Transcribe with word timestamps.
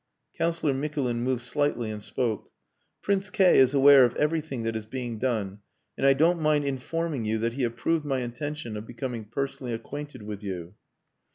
Councillor 0.35 0.73
Mikulin 0.73 1.17
moved 1.21 1.43
slightly 1.43 1.91
and 1.91 2.01
spoke. 2.01 2.49
"Prince 3.03 3.29
K 3.29 3.59
is 3.59 3.75
aware 3.75 4.03
of 4.03 4.15
everything 4.15 4.63
that 4.63 4.75
is 4.75 4.87
being 4.87 5.19
done, 5.19 5.59
and 5.95 6.07
I 6.07 6.13
don't 6.13 6.41
mind 6.41 6.65
informing 6.65 7.23
you 7.23 7.37
that 7.37 7.53
he 7.53 7.63
approved 7.63 8.03
my 8.03 8.21
intention 8.21 8.75
of 8.75 8.87
becoming 8.87 9.25
personally 9.25 9.73
acquainted 9.73 10.23
with 10.23 10.41
you." 10.41 10.73